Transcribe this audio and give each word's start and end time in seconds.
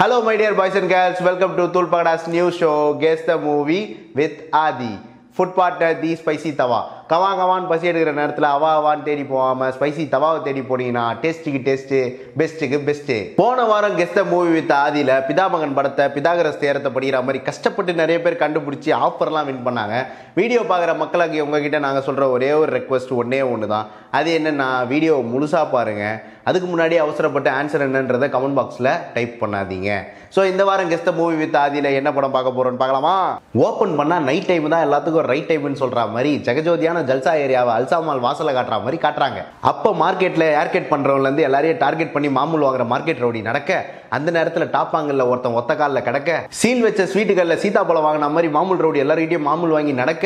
Hello, 0.00 0.22
my 0.22 0.34
dear 0.34 0.54
boys 0.54 0.74
and 0.74 0.88
girls. 0.88 1.20
Welcome 1.20 1.56
to 1.56 1.68
Tulpada's 1.68 2.26
new 2.26 2.50
show, 2.50 2.94
Guess 2.94 3.26
the 3.26 3.36
Movie 3.36 4.08
with 4.14 4.48
Adi. 4.50 4.98
Food 5.32 5.54
partner, 5.54 5.92
The 6.00 6.16
Spicy 6.16 6.52
Tawa. 6.52 6.99
Kala 7.10 7.28
கவான்னு 7.38 7.70
பசி 7.70 7.88
எடுக்கிற 7.90 8.10
நேரத்தில் 8.18 8.46
அவா 8.56 8.68
அவான்னு 8.80 9.06
தேடி 9.06 9.22
போகாமல் 9.30 9.72
spicy 9.76 10.02
தவாவை 10.12 10.38
தேடி 10.44 10.62
போனீங்கன்னா 10.68 11.04
டேஸ்ட்டுக்கு 11.22 11.60
டேஸ்ட்டு 11.68 11.98
பெஸ்ட்டுக்கு 12.40 12.78
பெஸ்ட்டு 12.88 13.16
போன 13.40 13.64
வாரம் 13.70 13.96
கெஸ்ட 14.00 14.22
மூவி 14.32 14.50
வித் 14.56 14.74
ஆதியில் 14.82 15.12
பிதாமகன் 15.28 15.76
படத்தை 15.78 16.04
பிதாகரஸ் 16.16 16.62
தேரத்தை 16.64 16.92
படிக்கிற 16.96 17.20
மாதிரி 17.28 17.40
கஷ்டப்பட்டு 17.48 18.00
நிறைய 18.02 18.18
பேர் 18.26 18.42
கண்டுபிடிச்சி 18.44 18.92
ஆஃபர்லாம் 19.06 19.48
வின் 19.50 19.66
பண்ணாங்க. 19.68 19.96
வீடியோ 20.40 20.60
பார்க்குற 20.70 20.92
மக்களுக்கு 21.02 21.44
உங்ககிட்ட 21.46 21.80
நாங்கள் 21.86 22.06
சொல்கிற 22.08 22.28
ஒரே 22.36 22.52
ஒரு 22.60 22.70
ரெக்வஸ்ட் 22.78 23.16
ஒன்றே 23.22 23.42
ஒன்று 23.54 23.72
தான் 23.74 23.88
அது 24.18 24.30
என்னென்னா 24.38 24.68
வீடியோ 24.92 25.16
முழுசாக 25.32 25.66
பாருங்கள் 25.74 26.16
அதுக்கு 26.48 26.66
முன்னாடி 26.68 26.94
அவசரப்பட்டு 27.02 27.50
ஆன்சர் 27.58 27.84
என்னன்றதை 27.86 28.26
கமெண்ட் 28.34 28.58
பாக்ஸில் 28.58 28.92
டைப் 29.16 29.34
பண்ணாதீங்க. 29.42 29.90
ஸோ 30.34 30.40
இந்த 30.50 30.62
வாரம் 30.68 30.90
கெஸ்ட் 30.90 31.10
மூவி 31.18 31.36
வித் 31.42 31.58
ஆதியில் 31.62 31.88
என்ன 31.98 32.08
படம் 32.16 32.34
பார்க்க 32.36 32.56
போகிறோன்னு 32.56 32.80
பார்க்கலாமா? 32.82 33.14
ஓப்பன் 33.66 33.94
பண்ணால் 33.98 34.26
நைட் 34.28 34.48
டைம் 34.50 34.72
தான் 34.74 34.84
எல்லாத்துக்கும் 34.86 35.28
ரைட் 35.32 35.48
டைம்னு 35.50 35.82
சொல்கிற 35.82 36.06
மாதிரி 36.14 36.32
ஜெகஜோதியான 36.48 36.99
ஜல்சா 37.08 37.32
ஏரியாவை 37.42 37.72
அல்சா 37.76 37.98
மால் 38.06 38.22
வாசலை 38.24 38.52
காட்டுற 38.54 38.76
மாதிரி 38.82 38.98
காட்டுறாங்க. 39.02 39.40
அப்போ 39.70 39.90
மார்க்கெட்டில் 40.02 40.46
ஏர்கெட் 40.60 40.90
பண்ணுறவங்கலேருந்து 40.92 41.46
எல்லாரையும் 41.48 41.80
டார்கெட் 41.82 42.12
பண்ணி 42.12 42.30
மாமூல் 42.36 42.66
வாங்குற 42.66 42.86
மார்க்கெட் 42.92 43.22
ரவுடி 43.24 43.42
நடக்க 43.42 43.70
அந்த 44.10 44.28
நேரத்தில் 44.36 44.72
டாப்பாங்கல்ல 44.74 45.26
ஒருத்தன் 45.30 45.58
ஒத்த 45.60 45.74
காலில் 45.74 46.06
கிடக்க 46.08 46.30
சீல் 46.60 46.84
வச்ச 46.86 47.06
ஸ்வீட்டுகளில் 47.12 47.62
சீதாப்பழம் 47.64 48.06
வாங்கின 48.06 48.30
மாதிரி 48.34 48.50
மாமூல் 48.56 48.82
ரவுடி 48.84 49.02
எல்லார்கிட்டையும் 49.04 49.48
மாமூல் 49.48 49.74
வாங்கி 49.76 49.94
நடக்க 50.02 50.24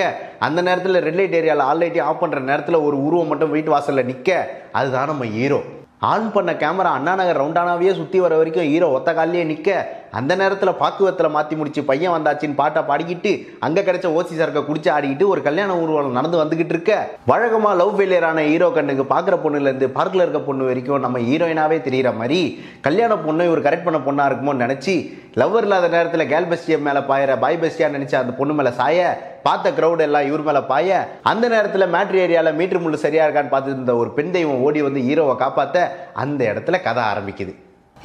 அந்த 0.49 0.63
நேரத்தில் 0.69 1.03
ரெட் 1.07 1.21
லைட் 1.21 1.39
ஏரியாவில் 1.41 1.69
ஆல் 1.69 1.81
லைட்டையும் 1.83 2.09
ஆஃப் 2.11 2.23
பண்ணுற 2.25 2.43
நேரத்தில் 2.51 2.85
ஒரு 2.87 2.99
உருவம் 3.07 3.33
மட்டும் 3.33 3.55
வீட்டு 3.57 3.73
வாசலில் 3.75 4.09
நிற்க 4.11 4.31
அதுதான் 4.73 5.11
நம்ம 5.13 5.27
ஹீரோ. 5.37 5.61
ஆன் 6.05 6.27
பண்ண 6.33 6.53
கேமரா 6.63 6.91
அண்ணா 6.97 7.13
நகர் 7.19 7.39
ரவுண்டானாவே 7.41 7.93
சுற்றி 7.99 8.19
வர 8.23 8.35
வரைக்கும் 8.37 8.67
ஹீரோ 8.71 8.89
ஒத்த 8.97 9.11
காலிலேயே 9.13 9.45
நிற்க 9.45 9.69
அந்த 10.19 10.33
நேரத்தில் 10.41 10.79
பாக்குவத்தில் 10.83 11.35
மாற்றி 11.37 11.55
முடிச்சு 11.61 11.83
பையன் 11.91 12.15
வந்தாச்சின்னு 12.17 12.61
பாட்டை 12.61 12.81
பாடிக்கிட்டு 12.91 13.33
அங்கே 13.67 13.85
கிடைச்ச 13.87 14.07
ஓசி 14.19 14.35
சரக்கை 14.41 14.63
குடிச்சு 14.69 14.91
ஆடிக்கிட்டு 14.97 15.27
ஒரு 15.33 15.41
கல்யாண 15.49 15.71
ஊர்வலம் 15.83 16.17
நடந்து 16.19 16.41
வந்துகிட்டு 16.43 16.75
இருக்க. 16.75 16.93
வழக்கமாக 17.31 17.79
லவ் 17.81 17.95
ஃபெயிலியரான 17.97 18.45
ஹீரோ 18.51 18.69
கண்ணுக்கு 18.77 19.05
பார்க்குற 19.15 19.37
பொண்ணுலேருந்து 19.45 19.89
பார்க்கில் 19.99 20.25
இருக்க 20.25 20.41
பொண்ணு 20.49 20.69
வரைக்கும் 20.71 21.05
நம்ம 21.07 21.23
ஹீரோயினாவே 21.29 21.79
தெரிகிற 21.87 22.13
மாதிரி 22.21 22.41
கல்யாண 22.87 23.13
பொண்ணு 23.27 23.49
இவர் 23.51 23.65
கரெக்ட் 23.67 23.87
பண்ண 23.89 24.01
பொண்ணாக 24.07 24.29
இருக்குமோன்னு 24.31 24.65
நினச்சி 24.67 24.95
லவ்வர் 25.43 25.67
இல்லாத 25.69 25.89
நேரத்தில் 25.97 26.31
கேல் 26.33 26.51
பெஸ்டியம் 26.53 26.87
மேலே 26.89 27.01
பாயிற 27.11 27.39
பாய் 27.45 27.61
பெஸ்டியாக 27.65 27.97
நினச்சி 27.97 28.17
அந்த 28.23 28.35
பொண்ணு 28.41 28.55
மேலே 28.61 28.73
சாய 28.81 28.99
பார்த்த 29.49 29.73
க்ரௌட் 29.79 30.05
எல்லாம் 30.07 30.27
இவர் 30.29 30.47
மேலே 30.49 30.61
பாய 30.73 30.91
அந்த 31.33 31.49
நேரத்தில் 31.55 31.93
மேட்ரி 31.95 32.21
ஏரியாவில் 32.25 32.59
மீட்டர் 32.61 32.83
முள்ளு 32.85 33.05
சரியாக 33.07 33.27
இருக்கான்னு 33.27 33.55
பார்த்துட்டு 33.55 33.79
இருந்த 33.79 33.97
ஒரு 34.03 34.13
பெண் 34.19 34.35
தெய்வம் 34.39 34.65
ஓடி 34.69 34.83
வந்து 34.89 35.07
ஹீரோவை 35.09 35.37
காப்பாற்ற 35.37 35.79
அந்த 36.25 36.41
இடத்துல 36.53 36.83
கதை 36.89 37.05
ஆரம்பிக்குது. 37.13 37.55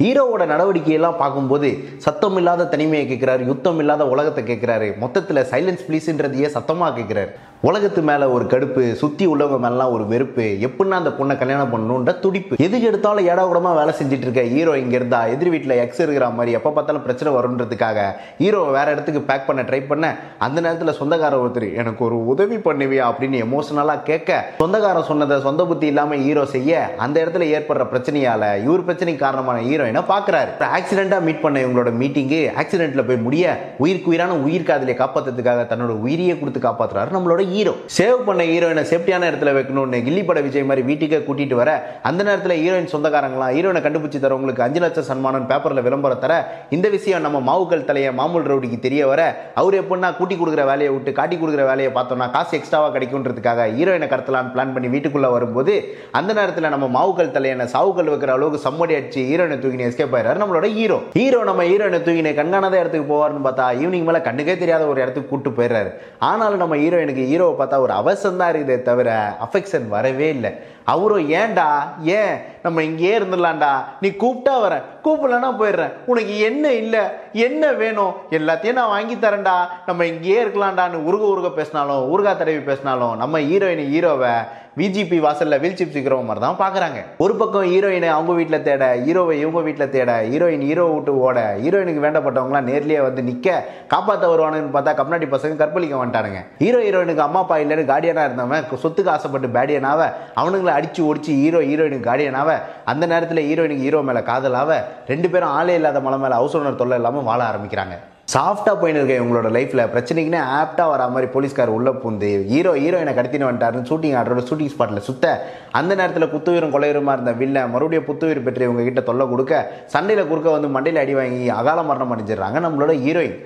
ஹீரோவோட 0.02 0.42
நடவடிக்கையெல்லாம் 0.52 1.16
பார்க்கும்போது 1.16 1.68
சத்தம் 2.04 2.36
இல்லாத 2.36 2.66
தனிமையை 2.66 3.04
கேட்குறாரு 3.08 3.42
யுத்தம் 3.46 3.78
இல்லாத 3.78 4.02
உலகத்தை 4.06 4.42
கேட்குறாரு. 4.44 4.88
மொத்தத்தில் 5.02 5.40
சைலன்ஸ் 5.50 5.82
ப்ளீஸுன்றதையே 5.88 6.48
சத்தமாக 6.56 7.00
கேட்குறாரு? 7.00 7.32
உலகத்து 7.68 8.02
மேலே 8.08 8.26
ஒரு 8.34 8.44
கடுப்பு 8.44 8.82
சுற்றி 9.00 9.24
உள்ளவங்க 9.30 9.56
மேலாம் 9.64 9.90
ஒரு 9.94 10.04
வெறுப்பு. 10.12 10.44
எப்படின்னா 10.66 10.96
அந்த 11.00 11.10
பொண்ணை 11.18 11.34
கல்யாணம் 11.40 11.72
பண்ணணுன்ற 11.72 12.12
துடிப்பு. 12.20 12.54
எதுக்கு 12.66 12.86
எடுத்தாலும் 12.90 13.26
ஏடா 13.30 13.44
வேலை 13.78 13.92
செஞ்சுட்டு 13.98 14.24
இருக்க? 14.26 14.42
ஹீரோ 14.52 14.74
இங்கே 14.82 14.96
இருந்தா 14.98 15.18
எதிர் 15.32 15.50
வீட்டில் 15.54 15.74
எக்ஸ் 15.82 16.00
இருக்கிற 16.04 16.28
மாதிரி 16.36 16.52
எப்போ 16.58 16.70
பார்த்தாலும் 16.76 17.02
பிரச்சனை 17.06 17.30
வருன்றதுக்காக 17.34 17.98
ஹீரோவை 18.38 18.70
வேற 18.76 18.86
இடத்துக்கு 18.94 19.20
பேக் 19.30 19.44
பண்ண 19.48 19.62
ட்ரை 19.62 19.80
பண்ண 19.90 20.06
அந்த 20.46 20.58
நேரத்தில் 20.66 20.96
சொந்தக்காரர் 21.00 21.42
ஒருத்தர் 21.42 21.66
எனக்கு 21.82 22.02
ஒரு 22.08 22.16
உதவி 22.26 22.58
பண்ணுவியா? 22.68 23.04
அப்படின்னு 23.10 23.42
எமோஷனலாக 23.46 24.02
கேட்க 24.02 24.40
சொந்தக்காரன் 24.62 25.08
சொன்னதை 25.10 25.38
சொந்த 25.48 25.66
புத்தி 25.72 25.86
இல்லாமல் 25.92 26.24
ஹீரோ 26.28 26.46
செய்ய 26.54 26.80
அந்த 27.06 27.16
இடத்துல 27.24 27.50
ஏற்படுற 27.58 27.86
பிரச்சனையால 27.92 28.42
இவர் 28.64 28.86
பிரச்சனைக்கு 28.88 29.24
காரணமான 29.26 29.60
ஹீரோயினை 29.68 30.04
பார்க்குறாரு 30.14 30.50
ஆக்சிடென்ட்டாக 30.78 31.26
மீட் 31.28 31.44
பண்ண 31.44 31.64
இவங்களோட 31.66 31.92
மீட்டிங்கு 32.00 32.40
ஆக்சிடென்ட்ல 32.62 33.06
போய் 33.10 33.22
முடிய 33.28 33.44
உயிருக்கு 33.84 34.12
உயிரான 34.14 34.40
உயிர் 34.48 34.68
காதலியை 34.72 34.98
காப்பாற்றுறதுக்காக 35.04 35.68
தன்னோட 35.74 36.00
உயிரியை 36.06 36.36
கொடுத்து 36.40 36.66
காப்பாற்றுறாரு 36.68 37.16
நம்மளோட 37.16 37.48
ஹீரோ 37.52 37.72
சேவ் 37.96 38.18
பண்ண 38.28 38.42
ஹீரோயினை 38.50 38.84
சேஃப்டியான 38.90 39.28
இடத்துல 39.30 39.52
வைக்கணும்னு 39.56 39.98
கில்லி 40.06 40.22
பட 40.28 40.40
விஜய் 40.46 40.66
மாதிரி 40.70 40.82
வீட்டுக்கே 40.88 41.20
கூட்டிட்டு 41.26 41.56
வர 41.60 41.70
அந்த 42.08 42.20
நேரத்தில் 42.28 42.54
ஹீரோயின் 42.62 42.90
சொந்தக்காரங்களாம் 42.94 43.52
ஹீரோயினை 43.56 43.82
கண்டுபிடிச்சு 43.86 44.20
தரவங்களுக்கு 44.24 44.64
அஞ்சு 44.66 44.80
லட்சம் 44.84 45.08
சன்மானம் 45.10 45.46
பேப்பரில் 45.50 45.84
விளம்பரம் 45.86 46.22
தர 46.24 46.34
இந்த 46.76 46.86
விஷயம் 46.96 47.24
நம்ம 47.26 47.40
மாவுக்கள் 47.48 47.86
தலைய 47.90 48.10
மாமூல் 48.20 48.46
ரவுடிக்கு 48.50 48.78
தெரிய 48.86 49.02
வர 49.12 49.20
அவர் 49.62 49.76
எப்படின்னா 49.80 50.10
கூட்டி 50.18 50.36
கொடுக்குற 50.40 50.64
வேலையை 50.70 50.90
விட்டு 50.94 51.12
காட்டி 51.18 51.38
கொடுக்குற 51.38 51.64
வேலையை 51.70 51.92
பார்த்தோம்னா 51.96 52.28
காசு 52.36 52.54
எக்ஸ்ட்ராவாக 52.58 52.92
கிடைக்கும்ன்றதுக்காக 52.96 53.66
ஹீரோயினை 53.76 54.08
கடத்தலான்னு 54.12 54.52
பிளான் 54.54 54.74
பண்ணி 54.76 54.90
வீட்டுக்குள்ளே 54.94 55.30
வரும்போது 55.36 55.74
அந்த 56.20 56.30
நேரத்தில் 56.40 56.72
நம்ம 56.74 56.88
மாவுக்கள் 56.98 57.34
தலையனை 57.36 57.68
சாவுக்கள் 57.74 58.12
வைக்கிற 58.12 58.32
அளவுக்கு 58.36 58.60
சம்மடி 58.66 58.96
அடிச்சு 58.98 59.22
ஹீரோயினை 59.30 59.58
தூக்கினு 59.64 59.88
எஸ்கேப் 59.88 60.16
ஆயிடுறாரு 60.16 60.42
நம்மளோட 60.44 60.68
ஹீரோ 60.78 60.98
ஹீரோ 61.18 61.40
நம்ம 61.50 61.68
ஹீரோயினை 61.70 62.02
தூக்கினு 62.06 62.32
கண்காணாத 62.40 62.76
இடத்துக்கு 62.82 63.10
போவார்னு 63.12 63.44
பார்த்தா 63.46 63.66
ஈவினிங் 63.82 64.08
மேலே 64.08 64.20
கண்ணுக்கே 64.28 64.56
தெரியாத 64.62 64.86
ஒரு 64.92 64.98
இடத்துக்கு 65.04 65.32
கூட்டு 65.32 65.50
போயிடுறாரு. 65.58 65.90
ஆனாலும் 66.30 66.62
நம்ம 66.64 66.76
ஹீரோயினுக்கு 66.82 67.24
ஹீரோ 67.30 67.39
ஹீரோவை 67.40 67.54
பார்த்தா 67.58 67.78
ஒரு 67.78 67.92
அவசரம் 67.92 68.36
தான் 68.36 68.54
இருக்குதே 68.54 68.82
தவிர 68.82 69.32
அஃபெக்ஷன் 69.44 69.88
வரவே 69.88 70.28
இல்லை. 70.28 70.50
அவரும் 70.84 71.30
ஏன்டா? 71.30 71.68
ஏன் 72.02 72.34
நம்ம 72.64 72.82
இங்கேயே 72.88 73.12
இருந்துடலாம்டா. 73.18 73.72
நீ 74.02 74.08
கூப்பிட்டா 74.22 74.54
வரேன் 74.64 74.86
கூப்பிடலன்னா 75.04 75.50
போயிடுறேன். 75.60 75.92
உனக்கு 76.12 76.34
என்ன 76.48 76.72
இல்லை? 76.82 77.02
என்ன 77.46 77.72
வேணும்? 77.82 78.14
எல்லாத்தையும் 78.38 78.78
நான் 78.80 78.94
வாங்கி 78.96 79.16
தரேன்டா. 79.16 79.56
நம்ம 79.88 80.06
இங்கேயே 80.12 80.40
இருக்கலாம்டான்னு 80.44 81.04
உருக 81.10 81.24
உருக 81.34 81.50
பேசினாலும் 81.60 82.08
உருகா 82.14 82.34
தடவி 82.36 82.62
பேசினாலும் 82.70 83.20
நம்ம 83.24 83.38
ஹீரோயின் 83.50 83.86
ஹீரோவை 83.92 84.34
விஜிபி 84.80 85.16
வாசலில் 85.24 85.60
வீல் 85.62 85.76
சிப் 85.78 85.94
சிக்கிற 85.94 86.16
மாதிரி 86.26 86.42
தான் 86.44 86.58
பார்க்குறாங்க 86.60 86.98
ஒரு 87.24 87.34
பக்கம் 87.38 87.64
ஹீரோயினை 87.70 88.08
அவங்க 88.16 88.32
வீட்டில் 88.38 88.62
தேட 88.66 88.84
ஹீரோவை 89.06 89.34
இவங்க 89.40 89.60
வீட்டில் 89.66 89.90
தேட 89.94 90.10
ஹீரோயின் 90.32 90.62
ஹீரோ 90.68 90.84
விட்டு 90.92 91.12
ஓட 91.24 91.38
ஹீரோயினுக்கு 91.62 92.04
வேண்டப்பட்டவங்களாம் 92.04 92.68
நேர்லேயே 92.70 93.00
வந்து 93.06 93.22
நிற்க 93.28 93.56
காப்பாற்ற 93.92 94.24
வருவானுன்னு 94.32 94.74
பார்த்தா 94.76 94.92
கம்னாடி 95.00 95.26
பசங்க 95.32 95.60
கற்பழிக்க 95.62 95.96
வந்துட்டானுங்க. 96.02 96.42
ஹீரோ 96.62 96.80
ஹீரோயினுக்கு 96.86 97.24
அம்மா 97.26 97.40
அப்பா 97.44 97.56
இல்லைன்னு 97.62 97.84
கார்டியனாக 97.90 98.28
இருந்தவன் 98.28 98.68
சொத்துக்கு 98.84 99.12
ஆசைப்பட்டு 99.14 99.50
பேடியனாவை 99.56 100.06
அவனுங்களை 100.42 100.74
அடிச்சு 100.78 101.02
ஒடிச்சு 101.08 101.34
ஹீரோ 101.42 101.62
ஹீரோயினுக்கு 101.70 102.08
கார்டியனாவ 102.10 102.49
அந்த 102.92 103.04
நேரத்தில் 103.14 103.46
ஹீரோயினுக்கு 103.48 103.86
ஹீரோ 103.88 104.02
மேலே 104.10 104.22
காதலாக 104.30 104.78
ரெண்டு 105.12 105.30
பேரும் 105.32 105.56
ஆளே 105.58 105.74
இல்லாத 105.80 106.00
மலை 106.06 106.20
மேலே 106.24 106.38
ஹவுஸ் 106.40 106.56
ஓனர் 106.60 106.80
தொல்லை 106.82 106.98
இல்லாமல் 107.00 107.28
வாழ 107.30 107.40
ஆரம்பிக்கிறாங்க. 107.50 107.96
சாஃப்டாக 108.32 108.76
போயின்னு 108.80 109.00
இருக்க 109.00 109.14
இவங்களோட 109.20 109.48
லைஃப்பில் 109.54 109.82
பிரச்சனைக்குன்னு 109.92 110.40
ஆப்டாக 110.58 110.90
வர 110.90 111.06
மாதிரி 111.14 111.28
போலீஸ்கார் 111.34 111.72
உள்ளே 111.76 111.92
பூந்து 112.02 112.28
ஹீரோ 112.50 112.72
ஹீரோயினை 112.82 113.12
கடத்தின்னு 113.16 113.48
வந்துட்டாருன்னு 113.48 113.88
ஷூட்டிங் 113.90 114.14
ஆர்டரோட 114.18 114.42
ஷூட்டிங் 114.48 114.70
ஸ்பாட்டில் 114.74 115.06
சுத்த 115.08 115.32
அந்த 115.78 115.92
நேரத்தில் 116.00 116.30
குத்துவீரும் 116.34 116.74
கொலையுருமா 116.74 117.14
இருந்த 117.16 117.32
வில்ல 117.40 117.66
மறுபடியும் 117.72 118.06
புத்துயிர் 118.10 118.44
பெற்று 118.46 118.68
இவங்க 118.68 118.84
கிட்ட 118.88 119.02
தொல்லை 119.08 119.26
கொடுக்க 119.32 119.54
சண்டையில் 119.94 120.28
குறுக்க 120.30 120.50
வந்து 120.56 120.70
மண்டையில் 120.76 121.02
அடி 121.02 121.16
வாங்கி 121.18 121.48
அகால 121.60 121.82
மரணம் 121.90 122.14
அடைஞ்சிடுறாங்க 122.16 122.60
நம்மளோட 122.66 122.94
ஹீரோயின் 123.06 123.36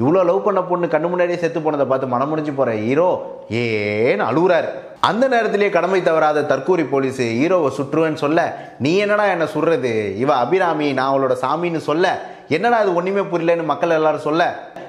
இவ்வளோ 0.00 0.20
லவ் 0.28 0.44
பண்ண 0.44 0.60
பொண்ணு 0.62 0.86
கண்ணு 0.90 1.08
முன்னாடியே 1.12 1.38
செத்து 1.38 1.60
போனதை 1.62 1.86
பார்த்து 1.86 2.06
மனம் 2.12 2.28
முடிஞ்சு 2.28 2.52
போகிற 2.52 2.74
ஹீரோ 2.82 3.06
ஏன்னு 3.60 4.24
அழுகுறாரு. 4.30 4.68
அந்த 5.08 5.24
நேரத்திலேயே 5.32 5.70
கடமை 5.76 5.98
தவறாத 6.08 6.44
தற்கூரி 6.50 6.84
போலீஸ் 6.92 7.20
ஹீரோவை 7.38 7.70
சுற்றுவேன்னு 7.78 8.20
சொல்ல 8.24 8.40
நீ 8.78 8.92
என்னடா 9.04 9.24
என்னை 9.34 9.46
சுடுறது? 9.54 9.92
இவ 10.16 10.30
அபிராமி 10.34 10.92
நான் 10.98 11.10
அவளோட 11.12 11.34
சாமின்னு 11.42 11.80
சொல்ல. 11.88 12.06
என்னடா 12.56 12.76
அது 12.84 12.94
ஒன்றுமே 12.94 13.24
புரியலன்னு 13.32 13.70
மக்கள் 13.72 13.96
எல்லாரும் 13.98 14.26
சொல்ல? 14.28 14.42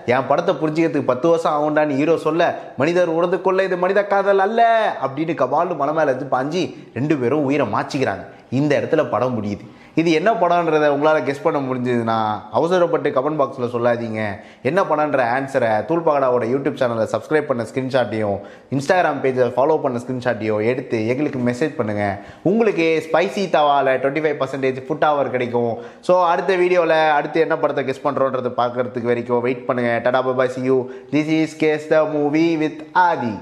என் 0.06 0.28
படத்தை 0.28 0.56
புரிஞ்சுக்கிறதுக்கு 0.62 1.12
பத்து 1.12 1.28
வருஷம் 1.30 1.56
ஆகுண்டான்னு 1.56 1.98
ஹீரோ 2.02 2.18
சொல்ல 2.28 2.44
மனிதர் 2.78 3.16
உணர்ந்து 3.18 3.42
கொள்ள 3.42 3.64
இது 3.64 3.78
மனித 3.78 4.04
காதல் 4.14 4.46
அல்ல. 4.46 4.62
அப்படின்னு 5.06 5.36
கபாலு 5.42 5.76
மலை 5.82 5.94
மேலே 5.94 6.12
எடுத்து 6.14 6.38
பாஞ்சி 6.38 6.64
ரெண்டு 6.94 7.18
பேரும் 7.18 7.46
உயிரை 7.50 7.68
மாச்சிக்கிறாங்க. 7.76 8.26
இந்த 8.60 8.72
இடத்துல 8.80 9.04
படம் 9.10 9.36
முடியுது. 9.38 9.66
இது 10.02 10.10
என்ன 10.20 10.30
படம்ன்றதை 10.42 10.88
உங்களால் 10.96 11.26
கெஸ் 11.28 11.44
பண்ண 11.46 11.60
முடிஞ்சதுன்னா 11.68 12.18
அவசரப்பட்டு 12.58 13.10
கமெண்ட் 13.16 13.40
பாக்ஸில் 13.42 13.72
சொல்லாதீங்க. 13.76 14.22
என்ன 14.70 14.80
படம்ன்ற 14.90 15.22
ஆன்சரை 15.36 15.72
தூள்பாகடாவோட 15.90 16.46
யூடியூப் 16.54 16.80
சேனலை 16.82 17.06
சப்ஸ்கிரைப் 17.14 17.50
பண்ண 17.50 17.66
ஸ்க்ரீன்ஷாட்டையும் 17.70 18.38
இன்ஸ்டாகிராம் 18.76 19.22
பேஜை 19.26 19.48
ஃபாலோ 19.58 19.78
பண்ண 19.86 20.02
ஸ்க்ரீன்ஷாட்டையும் 20.06 20.64
எடுத்து 20.72 21.00
எங்களுக்கு 21.14 21.42
மெசேஜ் 21.50 21.78
பண்ணுங்கள் 21.80 22.16
உங்களுக்கு 22.52 22.88
ஸ்பைசி 23.08 23.46
தவாவில் 23.58 23.94
twenty 24.02 24.24
five 24.26 24.40
percentage 24.42 24.80
food 24.88 25.08
hour 25.10 25.34
கிடைக்கும். 25.36 25.74
ஸோ 26.08 26.16
அடுத்த 26.32 26.52
வீடியோவில் 26.64 26.98
அடுத்து 27.18 27.46
என்ன 27.46 27.58
படத்தை 27.64 27.84
கெஸ் 27.92 28.06
பண்ணுறோன்றதை 28.08 28.54
பார்க்குறதுக்கு 28.64 29.12
வரைக்கும் 29.14 29.46
வெயிட் 29.48 29.68
பண்ணுங்கள் 29.70 30.02
டடா 30.08 30.22
Baba 30.28 30.48
see 30.56 30.64
you 30.72 30.80
this 31.14 31.32
is 31.42 31.56
case 31.64 31.88
the 31.94 32.04
movie 32.18 32.48
with 32.64 32.84
Aadhi 33.08 33.36